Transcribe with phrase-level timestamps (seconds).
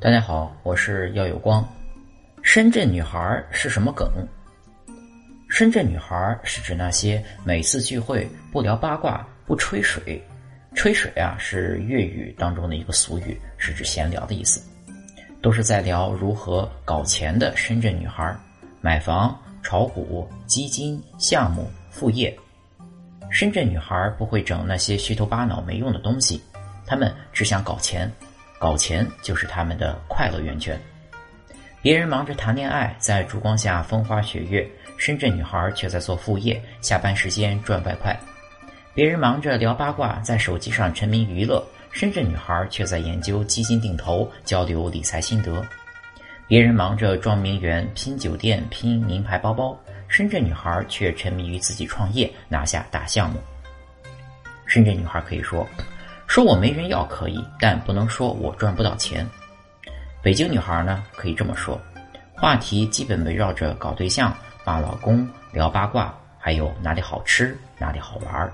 [0.00, 1.66] 大家好，我是耀有光。
[2.40, 4.08] 深圳女孩是什么梗？
[5.48, 10.24] 深圳女孩是指那些每次聚会不聊八卦、不吹水。
[10.72, 14.62] 吹水啊，是粤语当中的一个俗语，是指闲聊的意思。
[15.42, 18.32] 都是在聊如何搞钱的深圳女孩，
[18.80, 22.32] 买房、炒股、基金、项目、副业。
[23.30, 26.40] 深圳女孩不会整那些虚头巴脑没用的东西，
[26.86, 28.08] 她们只想搞钱。
[28.58, 30.78] 搞钱就是他们的快乐源泉。
[31.80, 38.18] 别人忙着谈恋爱，在烛光下风花雪月，深圳女孩却在做副业，下班时间赚外快。
[38.94, 45.64] 别人忙着聊八卦，在手机上沉迷娱乐，深圳女孩却在研究基金定投，交流理财心得。
[46.48, 49.78] 别人忙着装名媛、拼酒店、拼名牌包包，
[50.08, 53.38] 深圳女孩却沉迷于自己创业，拿下大项目。
[54.66, 55.64] 深圳女孩可以说。
[56.38, 59.28] 说我没人要可以，但不能说我赚不到钱。
[60.22, 61.76] 北京女孩呢，可以这么说，
[62.32, 64.32] 话题基本围绕着搞对象、
[64.64, 68.52] 骂老公、聊八卦，还有哪里好吃、哪里好玩儿。